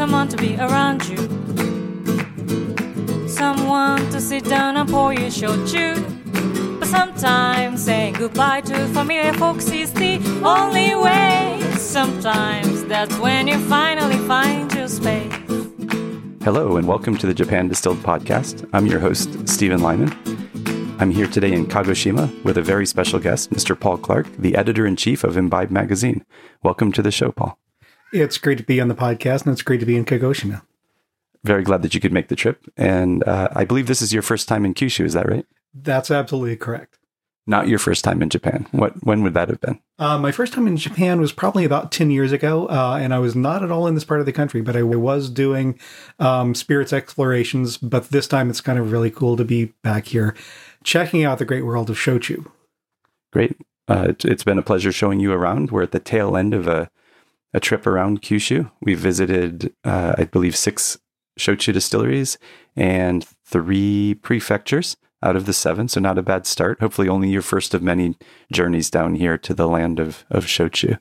[0.00, 1.18] someone to be around you.
[3.28, 5.94] Someone to sit down and pour you shochu.
[6.80, 11.60] But sometimes saying goodbye to familiar folks is the only way.
[11.76, 15.30] Sometimes that's when you finally find your space.
[16.44, 18.66] Hello, and welcome to the Japan Distilled Podcast.
[18.72, 20.16] I'm your host, Stephen Lyman.
[20.98, 23.78] I'm here today in Kagoshima with a very special guest, Mr.
[23.78, 26.24] Paul Clarke, the editor in chief of Imbibe Magazine.
[26.62, 27.59] Welcome to the show, Paul.
[28.12, 30.62] It's great to be on the podcast, and it's great to be in Kagoshima.
[31.44, 32.64] Very glad that you could make the trip.
[32.76, 35.46] And uh, I believe this is your first time in Kyushu, is that right?
[35.72, 36.98] That's absolutely correct.
[37.46, 38.66] Not your first time in Japan.
[38.70, 39.02] What?
[39.04, 39.80] When would that have been?
[39.98, 43.18] Uh, my first time in Japan was probably about 10 years ago, uh, and I
[43.18, 45.78] was not at all in this part of the country, but I was doing
[46.18, 47.78] um, spirits explorations.
[47.78, 50.36] But this time it's kind of really cool to be back here
[50.84, 52.46] checking out the great world of shochu.
[53.32, 53.56] Great.
[53.88, 55.70] Uh, it's been a pleasure showing you around.
[55.70, 56.90] We're at the tail end of a,
[57.52, 58.70] a trip around Kyushu.
[58.80, 60.98] We visited, uh, I believe, six
[61.38, 62.38] shochu distilleries
[62.76, 65.88] and three prefectures out of the seven.
[65.88, 66.80] So not a bad start.
[66.80, 68.16] Hopefully, only your first of many
[68.52, 70.98] journeys down here to the land of, of shochu.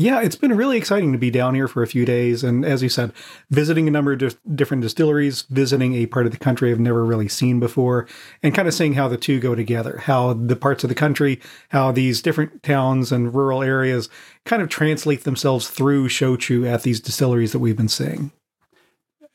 [0.00, 2.44] Yeah, it's been really exciting to be down here for a few days.
[2.44, 3.12] And as you said,
[3.50, 7.04] visiting a number of di- different distilleries, visiting a part of the country I've never
[7.04, 8.06] really seen before,
[8.40, 11.40] and kind of seeing how the two go together, how the parts of the country,
[11.70, 14.08] how these different towns and rural areas
[14.44, 18.30] kind of translate themselves through shochu at these distilleries that we've been seeing.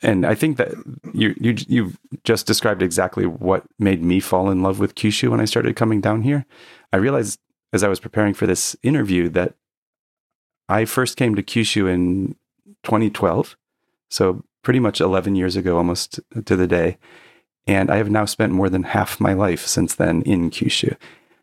[0.02, 0.72] And I think that
[1.14, 5.42] you you you've just described exactly what made me fall in love with Kyushu when
[5.42, 6.46] I started coming down here.
[6.94, 7.38] I realized
[7.74, 9.56] as I was preparing for this interview that
[10.70, 12.36] I first came to Kyushu in
[12.84, 13.56] 2012,
[14.10, 16.98] so pretty much 11 years ago, almost to the day.
[17.68, 20.96] And I have now spent more than half my life since then in Kyushu.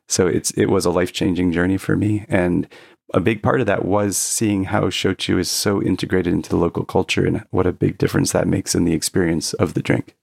[0.09, 2.67] So it's it was a life changing journey for me, and
[3.15, 6.85] a big part of that was seeing how shochu is so integrated into the local
[6.85, 10.17] culture and what a big difference that makes in the experience of the drink.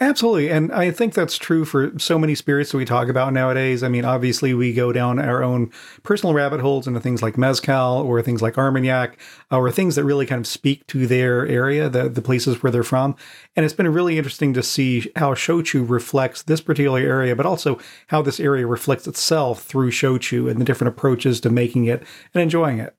[0.00, 0.50] Absolutely.
[0.50, 3.82] And I think that's true for so many spirits that we talk about nowadays.
[3.82, 5.70] I mean, obviously, we go down our own
[6.02, 9.16] personal rabbit holes into things like Mezcal or things like Armagnac
[9.50, 12.82] or things that really kind of speak to their area, the, the places where they're
[12.82, 13.14] from.
[13.54, 17.78] And it's been really interesting to see how Shochu reflects this particular area, but also
[18.08, 22.02] how this area reflects itself through Shochu and the different approaches to making it
[22.34, 22.96] and enjoying it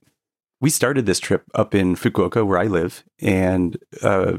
[0.62, 4.38] we started this trip up in Fukuoka, where I live, and uh,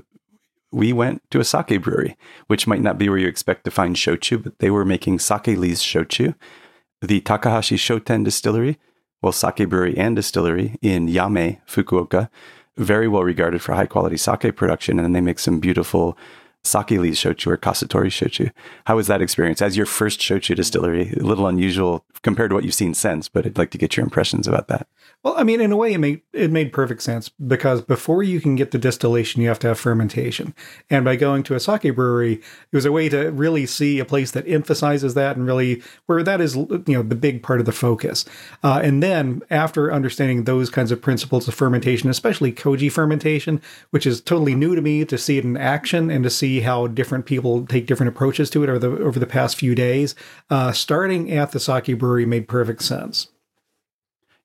[0.74, 2.16] we went to a sake brewery,
[2.48, 5.46] which might not be where you expect to find shochu, but they were making sake
[5.46, 6.34] lees shochu.
[7.00, 8.78] The Takahashi Shoten distillery,
[9.22, 12.28] well, sake brewery and distillery in Yame, Fukuoka,
[12.76, 14.98] very well regarded for high quality sake production.
[14.98, 16.18] And they make some beautiful
[16.64, 18.50] sake lees shochu or kasutori shochu.
[18.86, 21.12] How was that experience as your first shochu distillery?
[21.12, 24.04] A little unusual compared to what you've seen since, but I'd like to get your
[24.04, 24.88] impressions about that.
[25.24, 28.42] Well, I mean, in a way, it made it made perfect sense because before you
[28.42, 30.54] can get to distillation, you have to have fermentation.
[30.90, 34.04] And by going to a sake brewery, it was a way to really see a
[34.04, 37.64] place that emphasizes that and really where that is, you know, the big part of
[37.64, 38.26] the focus.
[38.62, 44.06] Uh, and then after understanding those kinds of principles of fermentation, especially koji fermentation, which
[44.06, 47.24] is totally new to me, to see it in action and to see how different
[47.24, 50.14] people take different approaches to it over the over the past few days,
[50.50, 53.28] uh, starting at the sake brewery made perfect sense.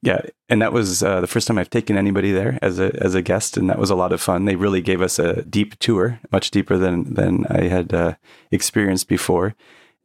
[0.01, 3.15] Yeah, and that was uh, the first time I've taken anybody there as a as
[3.15, 4.45] a guest, and that was a lot of fun.
[4.45, 8.13] They really gave us a deep tour, much deeper than than I had uh,
[8.49, 9.55] experienced before,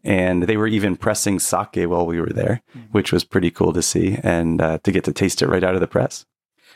[0.02, 2.88] and they were even pressing sake while we were there, mm-hmm.
[2.90, 5.74] which was pretty cool to see and uh, to get to taste it right out
[5.74, 6.26] of the press.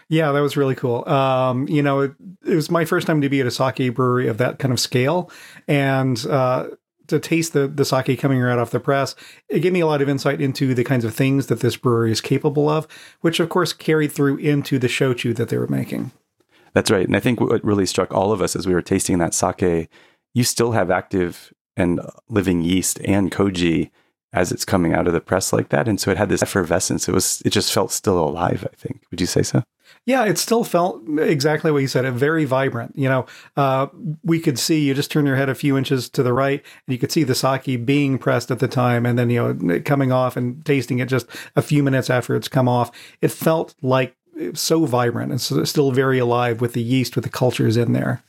[0.08, 1.06] Yeah, that was really cool.
[1.06, 2.12] Um, you know, it,
[2.46, 4.80] it, was my first time to be at a sake brewery of that kind of
[4.80, 5.30] scale,
[5.66, 6.68] and uh,
[7.08, 9.14] to taste the, the sake coming right off the press,
[9.48, 12.12] it gave me a lot of insight into the kinds of things that this brewery
[12.12, 12.86] is capable of,
[13.20, 16.12] which of course carried through into the shochu that they were making.
[16.74, 17.06] That's right.
[17.06, 19.88] And I think what really struck all of us as we were tasting that sake,
[20.34, 23.90] you still have active and living yeast and koji
[24.32, 25.88] as it's coming out of the press like that.
[25.88, 27.08] And so it had this effervescence.
[27.08, 29.02] It was, it just felt still alive, I think.
[29.10, 29.62] Would you say so?
[30.08, 32.06] Yeah, it still felt exactly what you said.
[32.06, 32.94] It very vibrant.
[32.96, 33.26] You know,
[33.58, 33.88] uh,
[34.24, 36.92] we could see you just turn your head a few inches to the right, and
[36.94, 40.10] you could see the sake being pressed at the time, and then you know coming
[40.10, 41.26] off and tasting it just
[41.56, 42.90] a few minutes after it's come off.
[43.20, 44.16] It felt like
[44.54, 48.22] so vibrant and so still very alive with the yeast, with the cultures in there.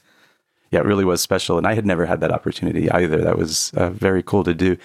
[0.71, 3.23] Yeah, it really was special, and I had never had that opportunity either.
[3.23, 4.75] That was uh, very cool to do.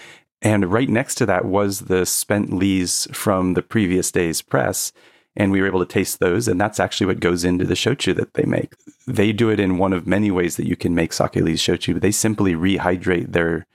[0.42, 4.92] And right next to that was the spent lees from the previous day's press
[5.36, 8.14] and we were able to taste those and that's actually what goes into the shochu
[8.14, 8.74] that they make.
[9.06, 12.00] They do it in one of many ways that you can make sake lees shochu.
[12.00, 13.66] They simply rehydrate their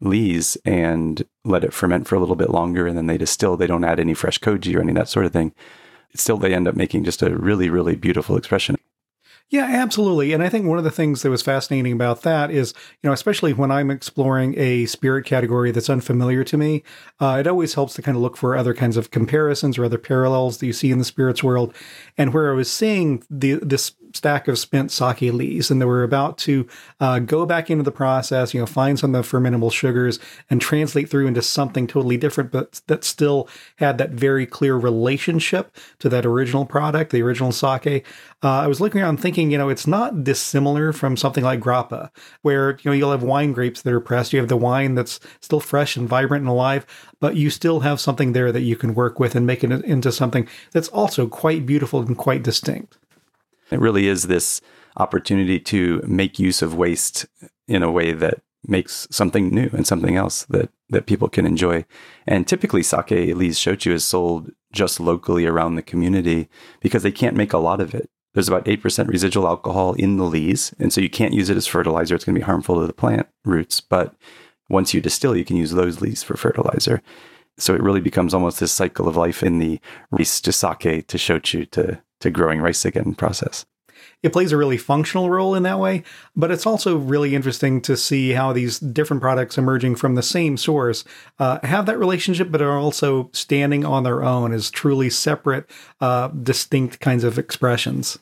[0.00, 3.56] lees and let it ferment for a little bit longer and then they distill.
[3.56, 5.54] They don't add any fresh koji or any of that sort of thing.
[6.14, 8.76] Still they end up making just a really really beautiful expression
[9.50, 10.32] Yeah, absolutely.
[10.32, 13.12] And I think one of the things that was fascinating about that is, you know,
[13.12, 16.82] especially when I'm exploring a spirit category that's unfamiliar to me,
[17.20, 19.98] uh, it always helps to kind of look for other kinds of comparisons or other
[19.98, 21.74] parallels that you see in the spirits world.
[22.18, 26.02] And where I was seeing the this stack of spent sake lees, and they were
[26.02, 26.66] about to
[27.00, 30.18] uh, go back into the process, you know, find some of the fermentable sugars
[30.48, 35.76] and translate through into something totally different, but that still had that very clear relationship
[35.98, 38.04] to that original product, the original sake.
[38.42, 42.10] Uh, I was looking around thinking, you know, it's not dissimilar from something like grappa,
[42.42, 45.18] where you know you'll have wine grapes that are pressed, you have the wine that's
[45.40, 46.86] still fresh and vibrant and alive,
[47.20, 50.12] but you still have something there that you can work with and make it into
[50.12, 52.98] something that's also quite beautiful and quite distinct.
[53.70, 54.60] It really is this
[54.96, 57.26] opportunity to make use of waste
[57.66, 61.84] in a way that makes something new and something else that that people can enjoy.
[62.26, 66.48] And typically sake lees shochu is sold just locally around the community
[66.80, 68.08] because they can't make a lot of it.
[68.32, 71.68] There's about 8% residual alcohol in the lees, and so you can't use it as
[71.68, 72.16] fertilizer.
[72.16, 74.14] It's going to be harmful to the plant roots, but
[74.68, 77.00] once you distill, you can use those lees for fertilizer.
[77.58, 79.80] So it really becomes almost this cycle of life in the
[80.10, 83.64] rice to sake to shochu to to growing rice again process.
[84.22, 86.02] It plays a really functional role in that way,
[86.34, 90.56] but it's also really interesting to see how these different products emerging from the same
[90.56, 91.04] source
[91.38, 95.68] uh, have that relationship, but are also standing on their own as truly separate,
[96.00, 98.18] uh, distinct kinds of expressions.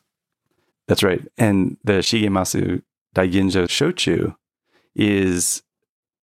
[0.88, 1.22] That's right.
[1.38, 2.82] And the Shigemasu
[3.14, 4.34] Daiginjo Shochu
[4.96, 5.62] is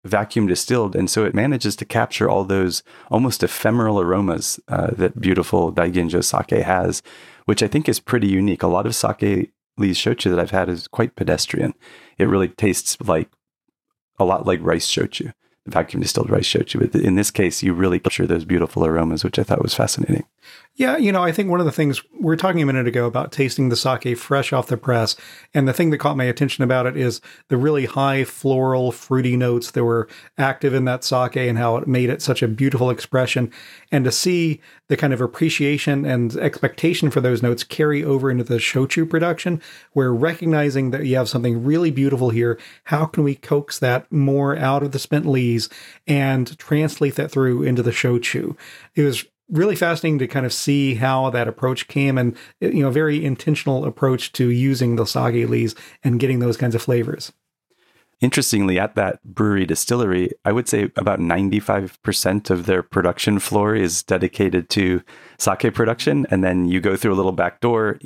[0.05, 5.21] vacuum distilled, and so it manages to capture all those almost ephemeral aromas uh, that
[5.21, 7.03] beautiful Daiginjo sake has,
[7.47, 8.63] which I think is pretty unique.
[8.63, 11.75] A lot of sake lees shochu that I've had is quite pedestrian.
[12.19, 13.31] It really tastes like
[14.19, 15.33] a lot like rice shochu
[15.67, 16.91] vacuum distilled rice shochu.
[16.91, 20.25] But in this case, you really capture those beautiful aromas, which I thought was fascinating.
[20.79, 23.07] Yeah, you know, I think one of the things we were talking a minute ago
[23.07, 25.17] about tasting the sake fresh off the press,
[25.55, 29.39] and the thing that caught my attention about it is the really high floral, fruity
[29.39, 30.07] notes that were
[30.37, 33.51] active in that sake and how it made it such a beautiful expression.
[33.91, 38.45] And to see the kind of appreciation and expectation for those notes carry over into
[38.45, 39.63] the shochu production,
[39.95, 44.55] where recognizing that you have something really beautiful here, how can we coax that more
[44.59, 45.71] out of the spent lees
[46.07, 48.55] and translate that through into the shochu?
[48.95, 52.91] It was really fascinating to kind of see how that approach came and you know
[52.91, 57.33] very intentional approach to using the sake lees and getting those kinds of flavors.
[58.21, 64.03] Interestingly at that brewery distillery i would say about 95% of their production floor is
[64.03, 65.03] dedicated to
[65.39, 66.27] sake production.
[66.31, 67.99] And then you go through a little back door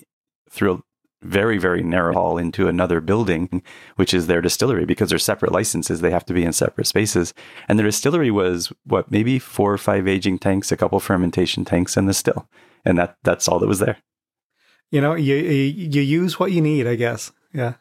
[0.50, 0.82] through
[1.22, 3.62] very, very narrow hall into another building,
[3.96, 6.00] which is their distillery because they're separate licenses.
[6.00, 7.34] They have to be in separate spaces.
[7.68, 11.96] And the distillery was what, maybe four or five aging tanks, a couple fermentation tanks,
[11.96, 12.48] and the still.
[12.84, 13.98] And that that's all that was there.
[14.90, 17.32] You know, you, you use what you need, I guess.
[17.52, 17.74] Yeah.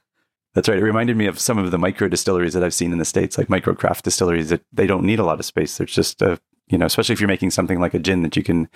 [0.54, 0.78] That's right.
[0.78, 3.38] It reminded me of some of the micro distilleries that I've seen in the States,
[3.38, 5.78] like micro craft distilleries that they don't need a lot of space.
[5.78, 8.44] There's just a, you know, especially if you're making something like a gin that you
[8.44, 8.68] can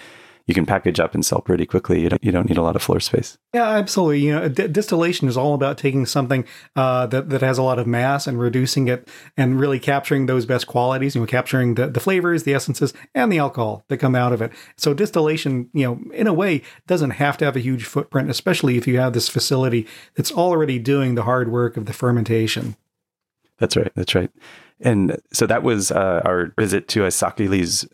[0.45, 2.01] you can package up and sell pretty quickly.
[2.01, 3.37] You don't you don't need a lot of floor space.
[3.53, 4.19] Yeah, absolutely.
[4.19, 6.45] You know, d- distillation is all about taking something
[6.75, 9.07] uh, that that has a lot of mass and reducing it
[9.37, 11.15] and really capturing those best qualities.
[11.15, 14.41] You know, capturing the, the flavors, the essences, and the alcohol that come out of
[14.41, 14.51] it.
[14.75, 18.77] So distillation, you know, in a way, doesn't have to have a huge footprint, especially
[18.77, 22.75] if you have this facility that's already doing the hard work of the fermentation.
[23.59, 23.91] That's right.
[23.95, 24.31] That's right.
[24.81, 27.87] And so that was uh, our visit to a sake lees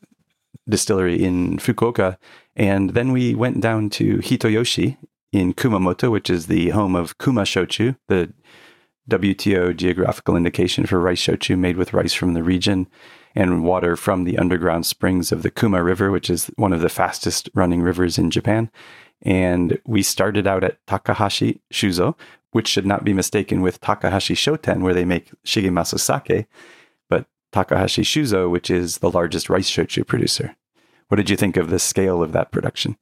[0.70, 2.18] distillery in Fukuoka.
[2.56, 4.98] And then we went down to Hitoyoshi
[5.32, 8.32] in Kumamoto, which is the home of Kuma Shochu, the
[9.10, 12.88] WTO geographical indication for rice shochu made with rice from the region
[13.36, 16.90] and water from the underground springs of the Kuma River, which is one of the
[16.90, 18.70] fastest running rivers in Japan.
[19.22, 22.16] And we started out at Takahashi Shuzo,
[22.52, 26.48] which should not be mistaken with Takahashi Shoten, where they make Shigemasu sake,
[27.10, 30.56] but Takahashi Shuzo, which is the largest rice shochu producer.
[31.10, 32.96] What did you think of the scale of that production?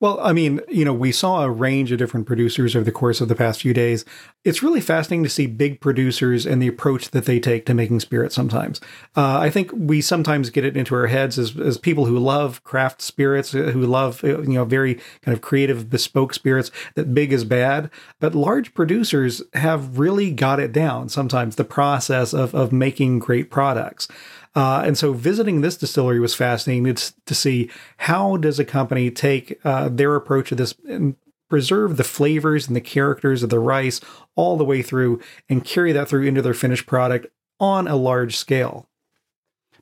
[0.00, 3.20] Well, I mean, you know, we saw a range of different producers over the course
[3.20, 4.04] of the past few days.
[4.44, 7.98] It's really fascinating to see big producers and the approach that they take to making
[7.98, 8.80] spirits sometimes.
[9.16, 12.62] Uh, I think we sometimes get it into our heads as, as people who love
[12.62, 17.12] craft spirits, uh, who love, uh, you know, very kind of creative, bespoke spirits, that
[17.12, 17.90] big is bad.
[18.20, 23.50] But large producers have really got it down sometimes, the process of, of making great
[23.50, 24.06] products.
[24.58, 29.08] Uh, and so visiting this distillery was fascinating it's to see how does a company
[29.08, 31.14] take uh, their approach to this and
[31.48, 34.00] preserve the flavors and the characters of the rice
[34.34, 37.28] all the way through and carry that through into their finished product
[37.60, 38.88] on a large scale.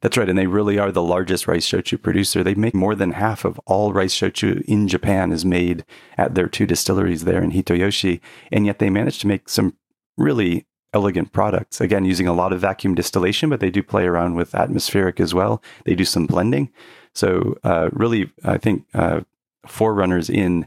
[0.03, 0.29] That's right.
[0.29, 2.45] And they really are the largest rice shochu producer.
[2.45, 5.87] They make more than half of all rice shochu in Japan is made
[6.19, 8.21] at their two distilleries there in Hitoyoshi.
[8.53, 9.75] And yet they managed to make some
[10.19, 10.67] really
[10.97, 11.81] elegant products.
[11.81, 15.35] Again, using a lot of vacuum distillation, but they do play around with atmospheric as
[15.35, 15.63] well.
[15.85, 16.71] They do some blending.
[17.15, 19.21] So, uh, really, I think uh,
[19.67, 20.67] forerunners in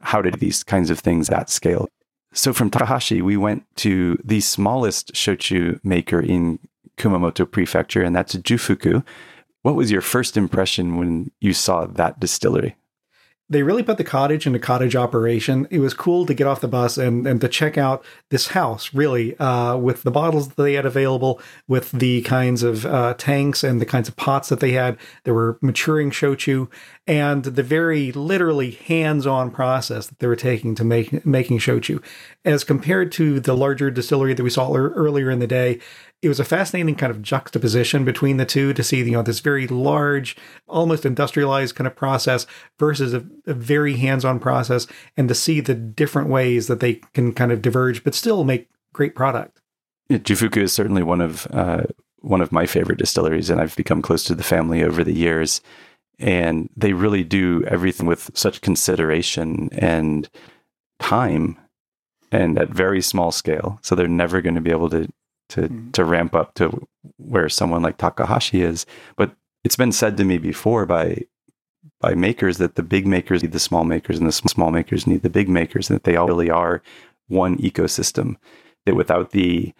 [0.00, 1.86] how to do these kinds of things at scale.
[2.32, 6.58] So, from Takahashi, we went to the smallest shochu maker in
[6.96, 9.04] Kumamoto Prefecture, and that's Jufuku.
[9.62, 12.76] What was your first impression when you saw that distillery?
[13.50, 15.66] They really put the cottage into cottage operation.
[15.70, 18.92] It was cool to get off the bus and, and to check out this house,
[18.92, 23.64] really, uh, with the bottles that they had available, with the kinds of uh, tanks
[23.64, 24.98] and the kinds of pots that they had.
[25.24, 26.68] There were maturing shochu
[27.06, 32.02] and the very literally hands-on process that they were taking to make making shochu,
[32.44, 35.80] as compared to the larger distillery that we saw earlier in the day
[36.20, 39.40] it was a fascinating kind of juxtaposition between the two to see, you know, this
[39.40, 42.46] very large, almost industrialized kind of process
[42.78, 47.32] versus a, a very hands-on process, and to see the different ways that they can
[47.32, 49.60] kind of diverge, but still make great product.
[50.08, 51.84] Yeah, Jufuku is certainly one of uh,
[52.20, 55.60] one of my favorite distilleries, and I've become close to the family over the years.
[56.20, 60.28] And they really do everything with such consideration and
[60.98, 61.56] time,
[62.32, 63.78] and at very small scale.
[63.82, 65.08] So they're never going to be able to
[65.50, 65.92] to mm.
[65.92, 66.86] to ramp up to
[67.16, 68.86] where someone like Takahashi is.
[69.16, 69.32] But
[69.64, 71.22] it's been said to me before by
[72.00, 75.22] by makers that the big makers need the small makers and the small makers need
[75.22, 76.82] the big makers, and that they all really are
[77.28, 78.36] one ecosystem.
[78.86, 79.74] That without the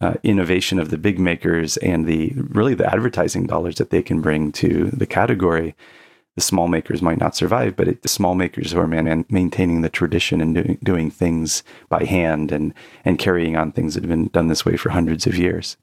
[0.00, 4.20] uh, innovation of the big makers and the really the advertising dollars that they can
[4.20, 5.74] bring to the category,
[6.38, 9.82] the small makers might not survive, but it, the small makers who are man- maintaining
[9.82, 12.72] the tradition and doing, doing things by hand and,
[13.04, 15.76] and carrying on things that have been done this way for hundreds of years.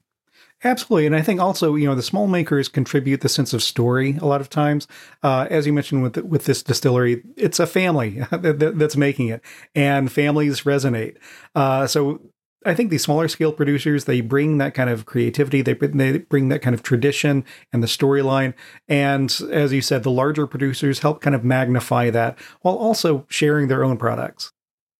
[0.64, 4.16] Absolutely, and I think also you know the small makers contribute the sense of story
[4.22, 4.88] a lot of times.
[5.22, 9.28] Uh, as you mentioned with the, with this distillery, it's a family that, that's making
[9.28, 9.42] it,
[9.74, 11.18] and families resonate.
[11.54, 12.22] Uh, so
[12.66, 16.48] I think these smaller scale producers they bring that kind of creativity, they they bring
[16.48, 18.54] that kind of tradition and the storyline,
[18.88, 23.68] and as you said, the larger producers help kind of magnify that while also sharing
[23.68, 24.52] their own products.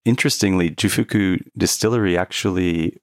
[0.05, 2.97] Interestingly, Jufuku Distillery actually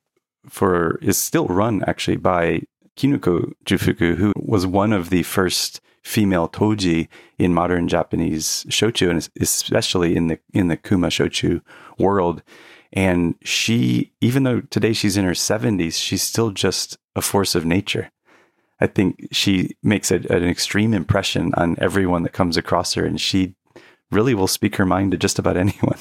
[0.48, 2.62] for is still run actually by
[2.98, 9.30] Kinuko Jufuku, who was one of the first female toji in modern Japanese shochu, and
[9.40, 11.62] especially in the in the kuma shochu
[11.98, 12.44] world.
[12.94, 17.66] And she, even though today she's in her 70s, she's still just a force of
[17.66, 18.12] nature.
[18.80, 23.20] I think she makes a, an extreme impression on everyone that comes across her, and
[23.20, 23.56] she
[24.12, 26.00] really will speak her mind to just about anyone.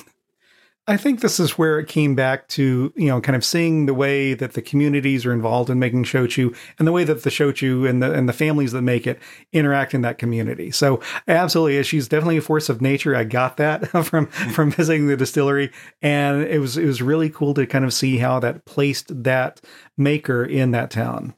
[0.88, 3.94] I think this is where it came back to, you know, kind of seeing the
[3.94, 7.88] way that the communities are involved in making shochu and the way that the shochu
[7.88, 9.20] and the and the families that make it
[9.52, 10.72] interact in that community.
[10.72, 13.14] So absolutely, she's definitely a force of nature.
[13.14, 15.70] I got that from from visiting the distillery,
[16.00, 19.60] and it was it was really cool to kind of see how that placed that
[19.96, 21.34] maker in that town.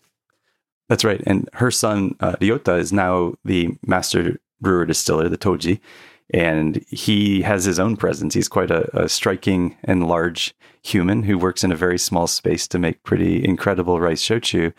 [0.89, 5.81] That's right, and her son uh, Ryota is now the master brewer distiller, the Toji
[6.35, 8.35] and he has his own presence.
[8.35, 12.67] He's quite a, a, striking and large human who works in a very small space
[12.69, 14.73] to make pretty incredible rice shochu.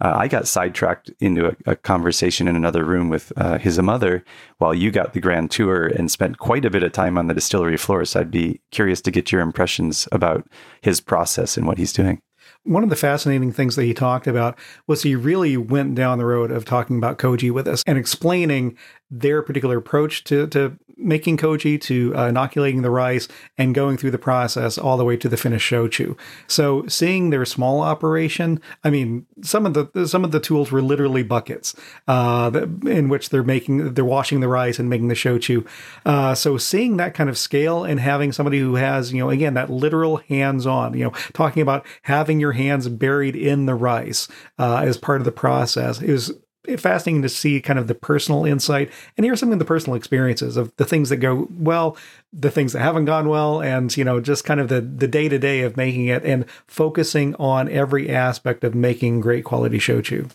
[0.00, 4.24] Uh, I got sidetracked into a, a, conversation in another room with uh, his mother
[4.58, 7.34] while you got the grand tour and spent quite a bit of time on the
[7.34, 8.04] distillery floor.
[8.04, 10.48] So I'd be curious to get your impressions about
[10.82, 12.22] his process and what he's doing
[12.64, 14.56] one of the fascinating things that he talked about
[14.86, 18.76] was he really went down the road of talking about koji with us and explaining
[19.10, 23.28] their particular approach to, to making koji, to uh, inoculating the rice,
[23.58, 26.16] and going through the process all the way to the finished shochu.
[26.46, 30.82] So seeing their small operation, I mean, some of the some of the tools were
[30.82, 31.74] literally buckets
[32.08, 32.50] uh,
[32.86, 35.66] in which they're making they're washing the rice and making the shochu.
[36.04, 39.54] Uh, so seeing that kind of scale and having somebody who has you know again
[39.54, 44.28] that literal hands on, you know, talking about having your hands buried in the rice
[44.58, 46.32] uh, as part of the process is
[46.76, 50.56] fascinating to see kind of the personal insight and hear some of the personal experiences
[50.56, 51.96] of the things that go well,
[52.32, 55.28] the things that haven't gone well, and you know just kind of the the day
[55.28, 60.30] to day of making it and focusing on every aspect of making great quality shochu.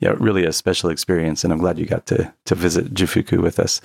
[0.00, 3.58] Yeah, really a special experience, and I'm glad you got to to visit Jufuku with
[3.58, 3.80] us.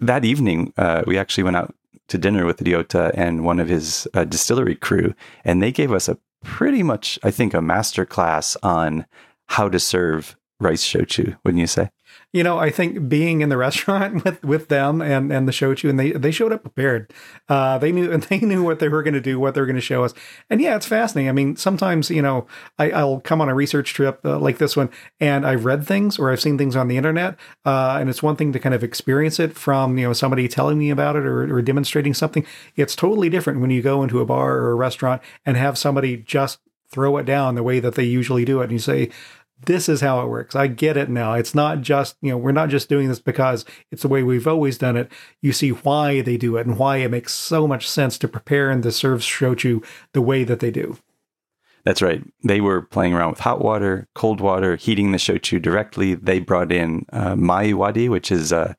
[0.00, 1.74] That evening, uh, we actually went out
[2.08, 6.08] to dinner with Ryota and one of his uh, distillery crew, and they gave us
[6.08, 9.06] a pretty much, I think, a master class on
[9.48, 11.90] how to serve rice shochu, wouldn't you say?
[12.32, 15.88] You know, I think being in the restaurant with, with them and, and the shochu,
[15.88, 17.12] and they, they showed up prepared.
[17.48, 19.66] Uh, they knew and they knew what they were going to do, what they were
[19.66, 20.14] going to show us.
[20.50, 21.28] And yeah, it's fascinating.
[21.28, 22.46] I mean, sometimes you know,
[22.78, 26.18] I, I'll come on a research trip uh, like this one, and I've read things
[26.18, 28.84] or I've seen things on the internet, uh, and it's one thing to kind of
[28.84, 32.44] experience it from you know somebody telling me about it or, or demonstrating something.
[32.76, 36.16] It's totally different when you go into a bar or a restaurant and have somebody
[36.16, 39.10] just throw it down the way that they usually do it, and you say,
[39.64, 40.54] this is how it works.
[40.54, 41.32] I get it now.
[41.34, 44.46] It's not just, you know, we're not just doing this because it's the way we've
[44.46, 45.10] always done it.
[45.40, 48.70] You see why they do it and why it makes so much sense to prepare
[48.70, 50.98] and to serve shochu the way that they do.
[51.84, 52.22] That's right.
[52.42, 56.14] They were playing around with hot water, cold water, heating the shochu directly.
[56.14, 58.76] They brought in uh, maewari, which is a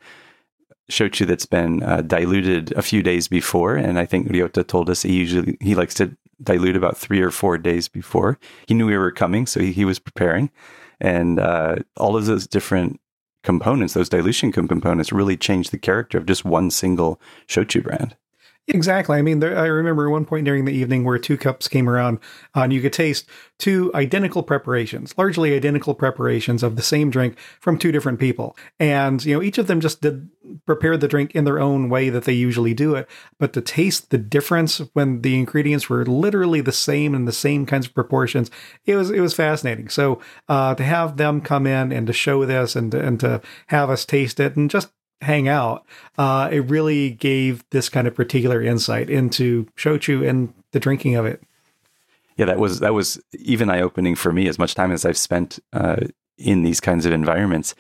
[0.92, 3.76] shochu that's been uh, diluted a few days before.
[3.76, 7.32] And I think Ryota told us he usually he likes to dilute about three or
[7.32, 8.39] four days before.
[8.67, 10.51] He knew we were coming, so he, he was preparing.
[11.00, 13.00] And uh, all of those different
[13.44, 18.15] components, those dilution components, really changed the character of just one single shochu brand.
[18.70, 19.18] Exactly.
[19.18, 22.20] I mean, there, I remember one point during the evening where two cups came around,
[22.54, 23.26] uh, and you could taste
[23.58, 28.58] two identical preparations, largely identical preparations of the same drink from two different people.
[28.78, 30.28] And, you know, each of them just did
[30.66, 33.08] prepare the drink in their own way that they usually do it.
[33.40, 37.66] But to taste the difference when the ingredients were literally the same in the same
[37.66, 38.52] kinds of proportions,
[38.86, 39.88] it was, it was fascinating.
[39.88, 40.20] So,
[40.50, 44.04] uh, to have them come in and to show this and, and to have us
[44.04, 44.90] taste it and just
[45.22, 45.86] hang out,
[46.18, 51.26] uh, it really gave this kind of particular insight into shochu and the drinking of
[51.26, 51.42] it.
[52.36, 54.48] Yeah, that was that was even eye opening for me.
[54.48, 55.98] As much time as I've spent uh,
[56.38, 57.74] in these kinds of environments,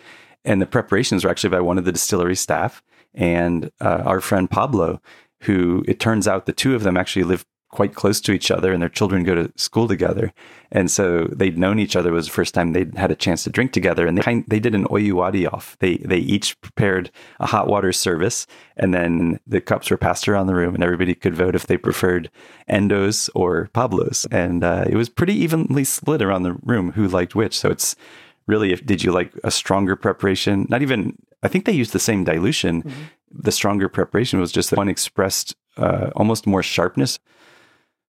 [0.43, 2.81] and the preparations were actually by one of the distillery staff
[3.13, 4.99] and uh, our friend Pablo,
[5.41, 8.71] who it turns out the two of them actually live quite close to each other
[8.71, 10.33] and their children go to school together.
[10.71, 12.09] And so they'd known each other.
[12.09, 14.07] It was the first time they'd had a chance to drink together.
[14.07, 15.77] And they kind, they did an oyuwari off.
[15.79, 18.47] They they each prepared a hot water service
[18.77, 21.77] and then the cups were passed around the room and everybody could vote if they
[21.77, 22.29] preferred
[22.69, 24.25] Endo's or Pablo's.
[24.31, 27.57] And uh, it was pretty evenly split around the room who liked which.
[27.57, 27.95] So it's
[28.47, 30.67] really if did you like a stronger preparation?
[30.69, 32.83] Not even I think they used the same dilution.
[32.83, 33.01] Mm-hmm.
[33.29, 37.19] The stronger preparation was just that one expressed uh, almost more sharpness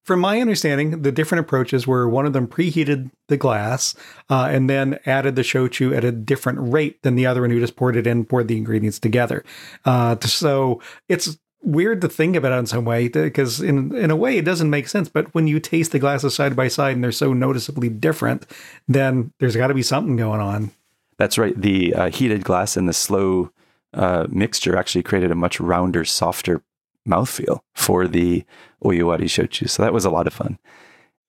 [0.08, 3.94] from my understanding, the different approaches were one of them preheated the glass
[4.30, 7.60] uh, and then added the shochu at a different rate than the other one who
[7.60, 9.44] just poured it in, poured the ingredients together.
[9.84, 14.16] Uh, so it's weird to think about it in some way because in in a
[14.16, 15.10] way it doesn't make sense.
[15.10, 18.46] But when you taste the glasses side by side and they're so noticeably different,
[18.88, 20.70] then there's got to be something going on.
[21.18, 21.60] That's right.
[21.60, 23.52] The uh, heated glass and the slow
[23.92, 26.62] uh, mixture actually created a much rounder, softer
[27.06, 28.44] mouthfeel for the
[28.84, 29.68] Oyuwari Shochu.
[29.68, 30.58] So that was a lot of fun.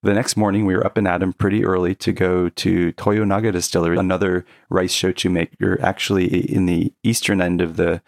[0.02, 3.98] The next morning, we were up in Adam pretty early to go to Toyonaga Distillery,
[3.98, 8.00] another rice shochu maker, actually in the eastern end of the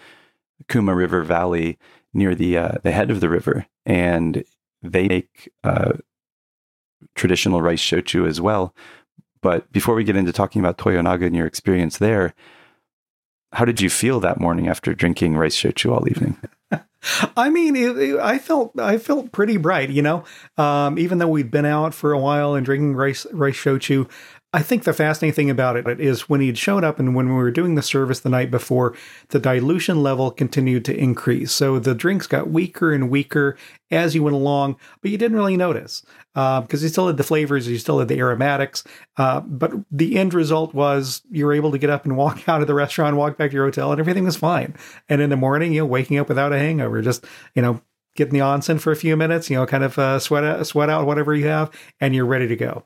[0.68, 1.78] Kuma River Valley,
[2.14, 4.42] near the uh, the head of the river, and
[4.82, 5.92] they make uh,
[7.14, 8.74] traditional rice shochu as well.
[9.42, 12.32] But before we get into talking about Toyonaga and your experience there,
[13.52, 16.38] how did you feel that morning after drinking rice shochu all evening?
[17.36, 20.24] I mean, it, it, I felt I felt pretty bright, you know.
[20.56, 24.08] Um, even though we'd been out for a while and drinking rice rice shochu,
[24.54, 27.34] I think the fascinating thing about it is when he'd showed up and when we
[27.34, 28.94] were doing the service the night before,
[29.30, 31.52] the dilution level continued to increase.
[31.52, 33.56] So the drinks got weaker and weaker
[33.90, 37.24] as you went along, but you didn't really notice because uh, you still had the
[37.24, 38.84] flavors, you still had the aromatics.
[39.16, 42.60] Uh, but the end result was you were able to get up and walk out
[42.60, 44.74] of the restaurant, walk back to your hotel, and everything was fine.
[45.08, 47.80] And in the morning, you know, waking up without a hangover, just, you know,
[48.16, 50.90] getting the onsen for a few minutes, you know, kind of uh, sweat out, sweat
[50.90, 52.84] out whatever you have, and you're ready to go.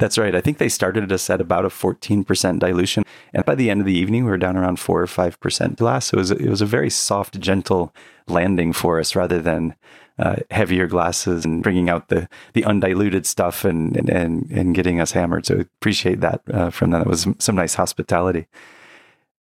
[0.00, 0.34] That's right.
[0.34, 3.04] I think they started us at about a 14% dilution.
[3.32, 6.06] And by the end of the evening, we were down around 4 or 5% glass.
[6.06, 7.94] So it was, it was a very soft, gentle
[8.26, 9.74] landing for us rather than
[10.18, 15.00] uh, heavier glasses and bringing out the, the undiluted stuff and, and, and, and getting
[15.00, 15.46] us hammered.
[15.46, 17.02] So appreciate that uh, from them.
[17.02, 18.46] That was some nice hospitality.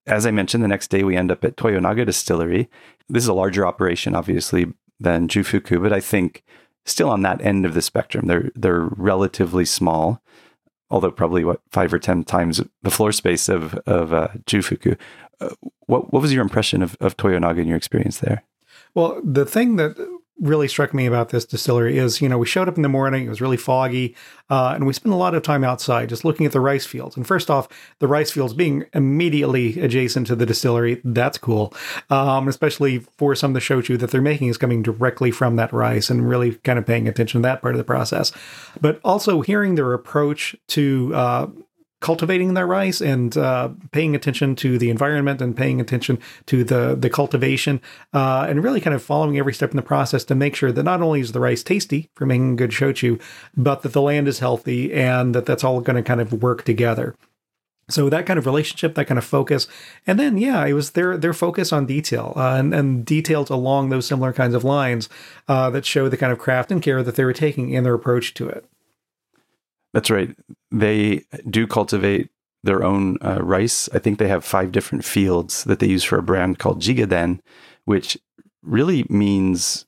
[0.07, 2.69] As I mentioned, the next day we end up at Toyonaga Distillery.
[3.07, 6.43] This is a larger operation, obviously, than Jufuku, but I think
[6.85, 8.27] still on that end of the spectrum.
[8.27, 10.21] They're they're relatively small
[10.89, 14.97] although probably what five or ten times the floor space of of uh, Jufuku.
[15.41, 15.49] Uh,
[15.85, 18.43] what what was your impression of of Toyonaga in your experience there?
[18.95, 19.95] Well, the thing that
[20.41, 23.25] really struck me about this distillery is, you know, we showed up in the morning,
[23.25, 24.15] it was really foggy,
[24.49, 27.17] uh, and we spent a lot of time outside just looking at the rice fields.
[27.17, 27.67] And first off,
[27.99, 31.73] the rice fields being immediately adjacent to the distillery, that's cool.
[32.09, 35.73] Um, especially for some of the shochu that they're making is coming directly from that
[35.73, 38.31] rice and really kind of paying attention to that part of the process.
[38.79, 41.47] But also hearing their approach to, uh,
[42.01, 46.95] cultivating their rice and uh, paying attention to the environment and paying attention to the
[46.97, 47.81] the cultivation
[48.13, 50.83] uh, and really kind of following every step in the process to make sure that
[50.83, 53.21] not only is the rice tasty for making good shochu,
[53.55, 56.63] but that the land is healthy and that that's all going to kind of work
[56.63, 57.15] together.
[57.89, 59.67] So that kind of relationship, that kind of focus,
[60.05, 63.89] and then yeah, it was their their focus on detail uh, and, and details along
[63.89, 65.09] those similar kinds of lines
[65.47, 67.95] uh, that show the kind of craft and care that they were taking in their
[67.95, 68.65] approach to it.
[69.93, 70.35] That's right.
[70.71, 72.29] They do cultivate
[72.63, 73.89] their own uh, rice.
[73.93, 77.39] I think they have five different fields that they use for a brand called Jigaden,
[77.85, 78.17] which
[78.61, 79.85] really means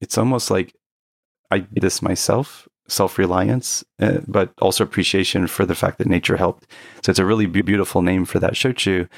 [0.00, 0.74] it's almost like
[1.50, 6.36] I did this myself, self reliance, uh, but also appreciation for the fact that nature
[6.36, 6.66] helped.
[7.02, 9.08] So it's a really beautiful name for that shochu.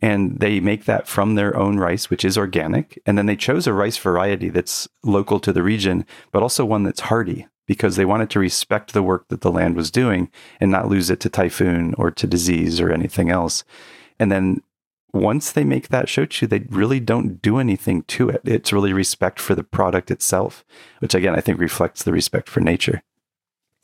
[0.00, 3.00] And they make that from their own rice, which is organic.
[3.06, 6.82] And then they chose a rice variety that's local to the region, but also one
[6.82, 10.30] that's hardy because they wanted to respect the work that the land was doing
[10.60, 13.64] and not lose it to typhoon or to disease or anything else.
[14.18, 14.60] And then
[15.14, 18.42] once they make that shochu, they really don't do anything to it.
[18.44, 20.66] It's really respect for the product itself,
[20.98, 23.02] which again, I think reflects the respect for nature.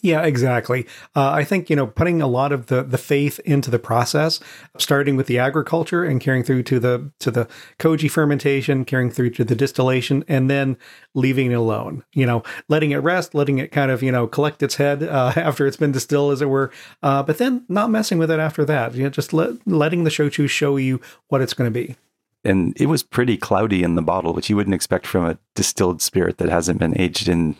[0.00, 0.87] Yeah, exactly.
[1.16, 4.38] Uh, I think you know putting a lot of the the faith into the process,
[4.78, 7.48] starting with the agriculture and carrying through to the to the
[7.80, 10.76] koji fermentation, carrying through to the distillation, and then
[11.14, 12.04] leaving it alone.
[12.12, 15.32] You know, letting it rest, letting it kind of you know collect its head uh,
[15.37, 16.70] after it's been distilled, as it were.
[17.02, 18.94] Uh, but then not messing with it after that.
[18.94, 21.96] You know, just let, letting the shochu show you what it's going to be
[22.44, 26.00] and it was pretty cloudy in the bottle, which you wouldn't expect from a distilled
[26.00, 27.56] spirit that hasn't been aged in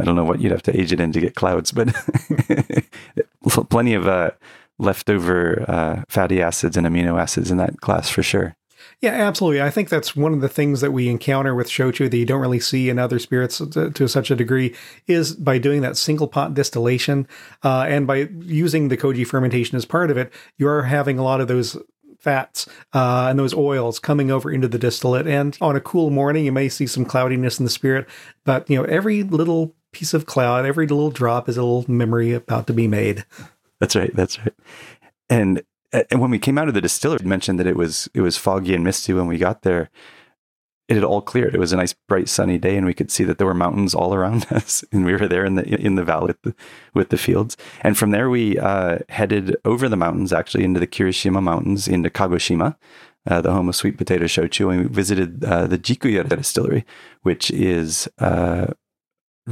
[0.00, 1.94] I don't know what you'd have to age it in to get clouds, but
[3.70, 4.30] plenty of uh,
[4.78, 8.56] leftover uh, fatty acids and amino acids in that class for sure.
[9.00, 9.62] Yeah, absolutely.
[9.62, 12.40] I think that's one of the things that we encounter with shochu that you don't
[12.40, 14.74] really see in other spirits to, to such a degree
[15.06, 17.26] is by doing that single pot distillation
[17.62, 21.22] uh, and by using the koji fermentation as part of it, you are having a
[21.22, 21.78] lot of those
[22.18, 25.26] fats uh, and those oils coming over into the distillate.
[25.26, 28.06] And on a cool morning, you may see some cloudiness in the spirit,
[28.44, 32.32] but you know every little piece of cloud, every little drop is a little memory
[32.32, 33.24] about to be made.
[33.80, 34.14] That's right.
[34.14, 34.54] That's right.
[35.28, 38.36] And and when we came out of the distillery, mentioned that it was it was
[38.36, 39.90] foggy and misty when we got there.
[40.88, 41.54] It had all cleared.
[41.54, 43.94] It was a nice, bright, sunny day, and we could see that there were mountains
[43.94, 44.84] all around us.
[44.90, 46.54] And we were there in the in the valley with the,
[46.94, 47.56] with the fields.
[47.82, 52.10] And from there, we uh, headed over the mountains, actually into the Kirishima Mountains, into
[52.10, 52.76] Kagoshima,
[53.28, 56.84] uh, the home of sweet potato shochu, and we visited uh, the Jikuya distillery,
[57.22, 58.68] which is uh,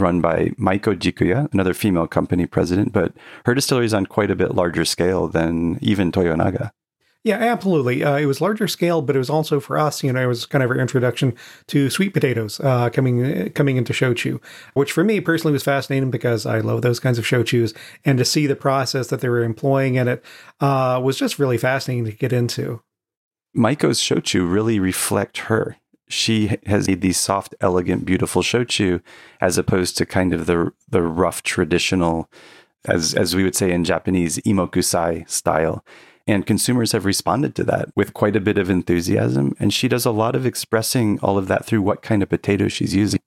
[0.01, 3.13] run by Maiko Jikuya, another female company president, but
[3.45, 6.71] her distillery is on quite a bit larger scale than even Toyonaga.
[7.25, 8.05] Yeah, absolutely.
[8.05, 10.05] Uh, it was larger scale, but it was also for us.
[10.05, 11.35] You know, it was kind of our introduction
[11.67, 14.41] to sweet potatoes uh, coming coming into shochu,
[14.75, 18.25] which for me personally was fascinating because I love those kinds of shochus, and to
[18.25, 20.25] see the process that they were employing in it
[20.61, 22.83] uh, was just really fascinating to get into.
[23.57, 25.77] Maiko's shochu really reflect her
[26.09, 29.01] she has made these soft, elegant, beautiful shochu,
[29.41, 32.31] as opposed to kind of the the rough, traditional,
[32.87, 35.85] as as we would say in Japanese, imokusai style.
[36.27, 39.55] And consumers have responded to that with quite a bit of enthusiasm.
[39.59, 42.69] And she does a lot of expressing all of that through what kind of potato
[42.69, 43.21] she's using.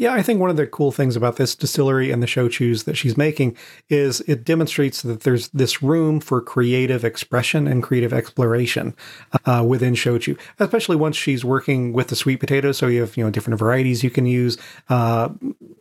[0.00, 2.94] Yeah, I think one of the cool things about this distillery and the shochus that
[2.94, 3.56] she's making
[3.88, 8.94] is it demonstrates that there's this room for creative expression and creative exploration
[9.44, 12.70] uh, within shochu, especially once she's working with the sweet potato.
[12.70, 14.56] So you have you know different varieties you can use.
[14.88, 15.30] Uh,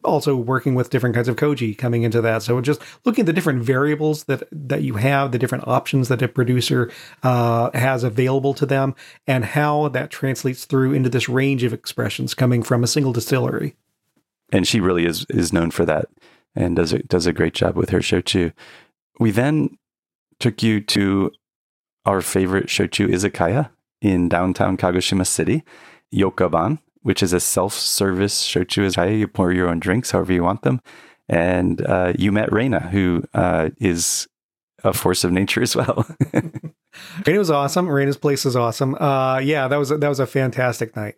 [0.03, 2.41] also working with different kinds of koji coming into that.
[2.41, 6.23] So just looking at the different variables that that you have, the different options that
[6.23, 8.95] a producer uh, has available to them,
[9.27, 13.75] and how that translates through into this range of expressions coming from a single distillery
[14.51, 16.07] and she really is is known for that
[16.55, 18.51] and does a, does a great job with her shochu.
[19.19, 19.77] We then
[20.39, 21.31] took you to
[22.05, 23.69] our favorite shochu izakaya
[24.01, 25.63] in downtown Kagoshima City,
[26.13, 29.17] Yokaban, which is a self-service shochu izakaya.
[29.17, 30.81] You pour your own drinks however you want them,
[31.29, 34.27] and uh, you met Reina, who uh, is
[34.83, 36.07] a force of nature as well.
[37.25, 37.89] Reina was awesome.
[37.89, 38.95] Reina's place is awesome.
[38.95, 41.15] Uh, yeah, that was that was a fantastic night.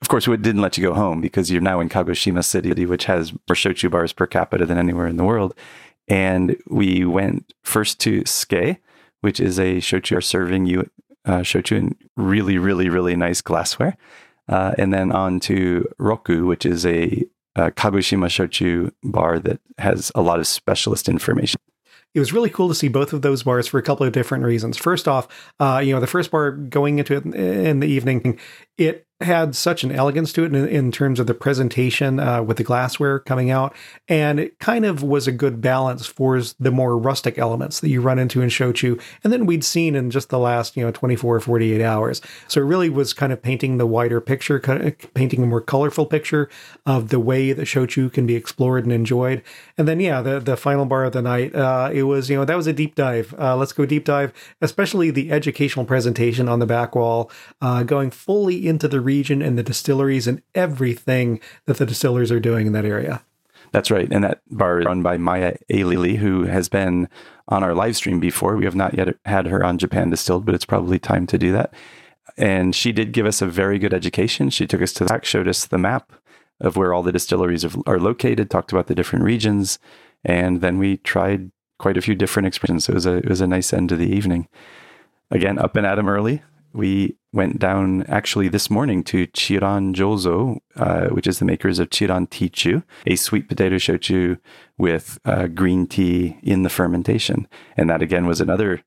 [0.00, 3.06] Of course, it didn't let you go home because you're now in Kagoshima City, which
[3.06, 5.54] has more shochu bars per capita than anywhere in the world.
[6.06, 8.78] And we went first to Ske,
[9.20, 10.88] which is a shochu are serving you
[11.24, 13.96] uh, shochu in really, really, really nice glassware.
[14.48, 20.10] Uh, and then on to Roku, which is a, a Kagoshima shochu bar that has
[20.14, 21.60] a lot of specialist information
[22.14, 24.44] it was really cool to see both of those bars for a couple of different
[24.44, 24.76] reasons.
[24.76, 25.28] First off,
[25.60, 28.38] uh, you know, the first bar going into it in the evening,
[28.78, 32.56] it had such an elegance to it in, in terms of the presentation uh, with
[32.56, 33.74] the glassware coming out,
[34.08, 38.00] and it kind of was a good balance for the more rustic elements that you
[38.00, 41.36] run into in shochu, and then we'd seen in just the last you know 24
[41.36, 42.20] or 48 hours.
[42.46, 45.60] So it really was kind of painting the wider picture, kind of painting a more
[45.60, 46.48] colorful picture
[46.86, 49.42] of the way that shochu can be explored and enjoyed.
[49.76, 52.44] And then yeah, the the final bar of the night, uh, it was you know
[52.44, 53.34] that was a deep dive.
[53.36, 58.12] Uh, let's go deep dive, especially the educational presentation on the back wall, uh, going
[58.12, 62.72] fully into the region and the distilleries and everything that the distillers are doing in
[62.74, 63.22] that area.
[63.72, 64.10] That's right.
[64.10, 67.08] And that bar is run by Maya Ailili, who has been
[67.48, 68.56] on our live stream before.
[68.56, 71.52] We have not yet had her on Japan Distilled, but it's probably time to do
[71.52, 71.72] that.
[72.36, 74.50] And she did give us a very good education.
[74.50, 76.12] She took us to the back, showed us the map
[76.60, 79.78] of where all the distilleries are located, talked about the different regions,
[80.24, 82.88] and then we tried quite a few different experiences.
[82.88, 84.48] It was a it was a nice end to the evening.
[85.30, 86.42] Again, up and at 'em early
[86.78, 91.90] we went down actually this morning to Chiran Jozo, uh, which is the makers of
[91.90, 94.38] Chiran Tichu, a sweet potato shochu
[94.78, 97.48] with uh, green tea in the fermentation.
[97.76, 98.82] And that again was another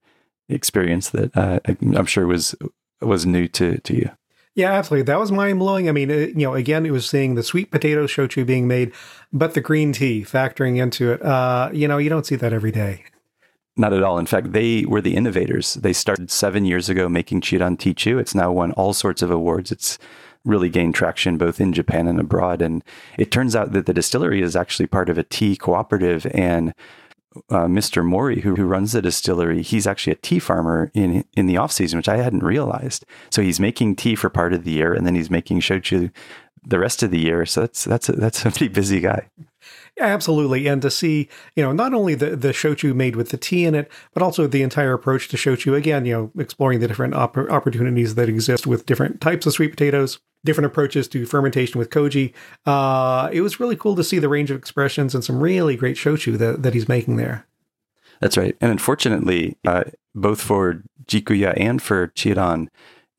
[0.48, 2.56] experience that uh, I'm sure was
[3.02, 4.10] was new to, to you.
[4.56, 5.04] Yeah, absolutely.
[5.04, 5.90] That was mind blowing.
[5.90, 8.94] I mean, it, you know, again, it was seeing the sweet potato shochu being made,
[9.34, 11.22] but the green tea factoring into it.
[11.22, 13.04] Uh, you know, you don't see that every day.
[13.78, 14.18] Not at all.
[14.18, 15.76] In fact, they were the innovators.
[15.76, 18.20] They started seven years ago making Chiran Tichu.
[18.20, 19.72] It's now won all sorts of awards.
[19.72, 19.98] It's
[20.44, 22.62] really gained traction both in Japan and abroad.
[22.62, 22.84] And
[23.18, 26.26] it turns out that the distillery is actually part of a tea cooperative.
[26.34, 26.74] And
[27.50, 28.04] uh, Mr.
[28.04, 31.72] Mori, who, who runs the distillery, he's actually a tea farmer in in the off
[31.72, 33.06] season, which I hadn't realized.
[33.30, 36.12] So he's making tea for part of the year, and then he's making shochu
[36.64, 37.46] the rest of the year.
[37.46, 39.30] So that's that's a, that's a pretty busy guy.
[40.02, 40.68] Absolutely.
[40.68, 43.76] And to see, you know, not only the, the shochu made with the tea in
[43.76, 45.76] it, but also the entire approach to shochu.
[45.76, 49.70] Again, you know, exploring the different op- opportunities that exist with different types of sweet
[49.70, 52.34] potatoes, different approaches to fermentation with koji.
[52.66, 55.98] Uh, it was really cool to see the range of expressions and some really great
[55.98, 57.46] shochu that, that he's making there.
[58.20, 58.58] That's right.
[58.60, 59.84] And unfortunately, uh,
[60.16, 62.68] both for Jikuya and for Chiran,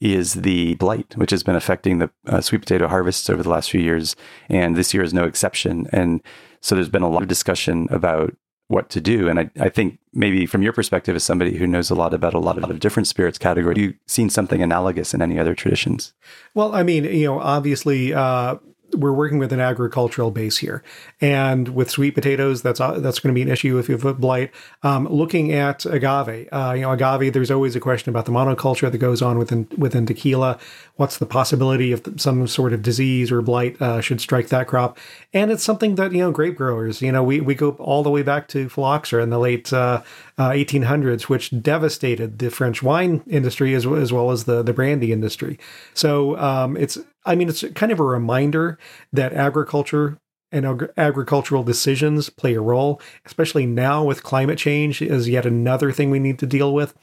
[0.02, 3.70] is the blight, which has been affecting the uh, sweet potato harvests over the last
[3.70, 4.16] few years.
[4.48, 5.86] And this year is no exception.
[5.92, 6.20] And
[6.62, 8.34] so there's been a lot of discussion about
[8.68, 9.28] what to do.
[9.28, 12.34] And I, I think maybe from your perspective, as somebody who knows a lot about
[12.34, 16.14] a lot of, different spirits categories, you've seen something analogous in any other traditions?
[16.54, 18.56] Well, I mean, you know, obviously, uh,
[18.94, 20.82] we're working with an agricultural base here,
[21.20, 24.20] and with sweet potatoes, that's uh, that's going to be an issue if you have
[24.20, 24.50] blight.
[24.82, 28.90] Um, looking at agave, uh, you know, agave, there's always a question about the monoculture
[28.90, 30.58] that goes on within within tequila.
[30.96, 34.98] What's the possibility of some sort of disease or blight uh, should strike that crop?
[35.32, 38.10] And it's something that you know, grape growers, you know, we we go all the
[38.10, 43.74] way back to phylloxera in the late 1800s, uh, which devastated the French wine industry
[43.74, 45.58] as, as well as the the brandy industry.
[45.94, 48.78] So um, it's I mean, it's kind of a reminder
[49.12, 50.18] that agriculture
[50.52, 55.90] and ag- agricultural decisions play a role, especially now with climate change is yet another
[55.90, 56.94] thing we need to deal with.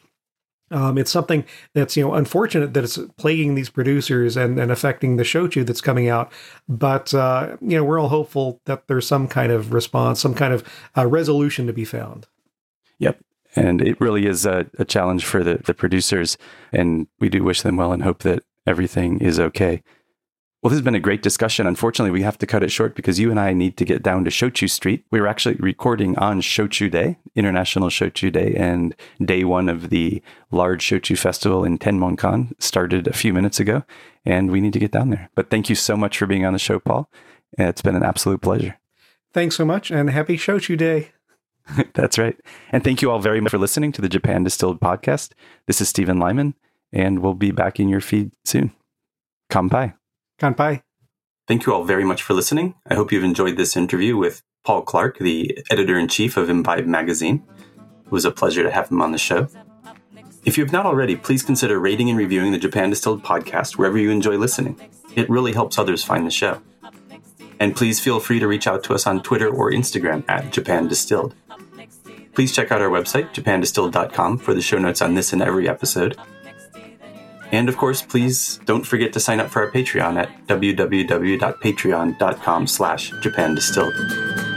[0.72, 5.18] Um, it's something that's you know unfortunate that it's plaguing these producers and, and affecting
[5.18, 6.32] the shochu that's coming out.
[6.68, 10.54] But uh, you know we're all hopeful that there's some kind of response, some kind
[10.54, 10.64] of
[10.96, 12.28] uh, resolution to be found.
[13.00, 13.20] Yep,
[13.56, 16.38] and it really is a, a challenge for the the producers,
[16.72, 19.82] and we do wish them well and hope that everything is okay.
[20.62, 21.68] Well, this has been a great discussion.
[21.68, 24.26] Unfortunately, we have to cut it short because you and I need to get down
[24.26, 25.06] to Shochu Street.
[25.10, 28.94] We were actually recording on Shochu Day, International Shochu Day, and
[29.24, 33.86] day one of the large Shochu Festival in Tenmonkan started a few minutes ago,
[34.26, 35.30] and we need to get down there.
[35.34, 37.10] But thank you so much for being on the show, Paul.
[37.58, 38.78] It's been an absolute pleasure.
[39.32, 41.12] Thanks so much, and happy Shochu Day.
[41.94, 42.36] That's right.
[42.74, 45.32] And thank you all very much for listening to the Japan Distilled podcast.
[45.68, 46.56] This is Stephen Lyman,
[46.92, 48.74] and we'll be back in your feed soon.
[49.50, 49.94] Kampai.
[50.40, 50.82] Kanpai.
[51.48, 52.76] Thank you all very much for listening.
[52.88, 56.86] I hope you've enjoyed this interview with Paul Clarke, the editor in chief of Imbibe
[56.86, 57.44] magazine.
[58.06, 59.48] It was a pleasure to have him on the show.
[60.46, 63.98] If you have not already, please consider rating and reviewing the Japan Distilled podcast wherever
[63.98, 64.80] you enjoy listening.
[65.16, 66.62] It really helps others find the show.
[67.60, 70.88] And please feel free to reach out to us on Twitter or Instagram at Japan
[70.88, 71.36] Distilled.
[72.34, 76.18] Please check out our website, japandistilled.com, for the show notes on this and every episode.
[77.52, 83.12] And of course, please don't forget to sign up for our Patreon at www.patreon.com slash
[83.22, 84.49] Japan Distilled.